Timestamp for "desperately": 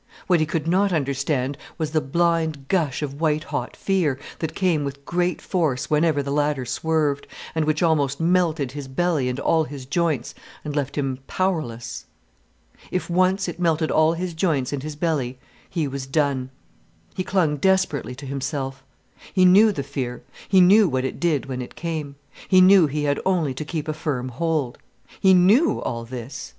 17.57-18.15